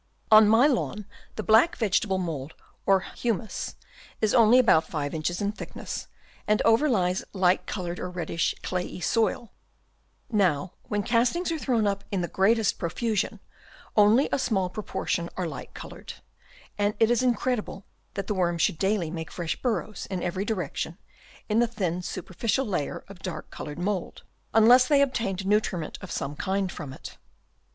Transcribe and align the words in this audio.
On 0.31 0.49
my 0.49 0.65
lawn 0.65 1.05
the 1.35 1.43
black 1.43 1.75
vegetable 1.75 2.17
mould 2.17 2.55
or 2.87 3.01
humus 3.01 3.75
is 4.19 4.33
only 4.33 4.57
about 4.57 4.83
5 4.87 5.13
inches 5.13 5.41
in 5.41 5.51
thickness, 5.51 6.07
and 6.47 6.59
overlies 6.65 7.23
light 7.33 7.67
coloured 7.67 7.99
or 7.99 8.09
reddish 8.09 8.55
clayey 8.63 8.99
soil: 8.99 9.51
now 10.31 10.73
when 10.87 11.03
castings 11.03 11.51
are 11.51 11.59
thrown 11.59 11.85
up 11.85 12.03
in 12.11 12.21
the 12.21 12.27
greatest 12.27 12.79
profusion, 12.79 13.41
only 13.95 14.27
a 14.31 14.39
small 14.39 14.71
proportion 14.71 15.29
are 15.37 15.45
light 15.45 15.71
coloured, 15.75 16.13
and 16.79 16.95
it 16.99 17.11
is 17.11 17.21
incredible 17.21 17.85
that 18.15 18.25
the 18.25 18.33
worms 18.33 18.63
should 18.63 18.79
daily 18.79 19.11
make 19.11 19.29
fresh 19.29 19.55
burrows 19.61 20.07
in 20.09 20.23
every 20.23 20.43
direction 20.45 20.97
in 21.47 21.59
the 21.59 21.67
thin 21.67 22.01
superficial 22.01 22.65
layer 22.65 23.03
of 23.07 23.19
dark 23.19 23.51
coloured 23.51 23.77
mould, 23.77 24.23
unless 24.51 24.87
they 24.87 25.03
obtained 25.03 25.45
nutriment 25.45 25.99
of 26.01 26.09
some 26.09 26.35
kind 26.35 26.71
from 26.71 26.91
it. 26.91 27.19